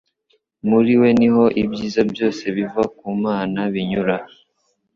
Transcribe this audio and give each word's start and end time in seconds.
muri 0.69 0.93
we 1.01 1.09
niho 1.19 1.43
ibyiza 1.61 2.01
byose 2.11 2.43
biva 2.55 2.83
ku 2.97 3.07
Mana 3.23 3.59
binyura 3.73 4.15